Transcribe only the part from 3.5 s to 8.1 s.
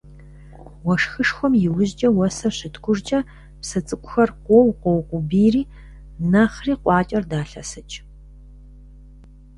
псы цӀыкӀухэр къоу, къоукъубийри нэхъри къуакӀэр далъэсыкӀ.